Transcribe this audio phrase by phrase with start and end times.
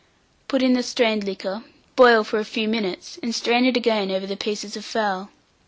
[0.47, 1.63] Put in the strained liquor,
[1.95, 5.29] boil for a few minutes, and strain it again over the pieces of fowl.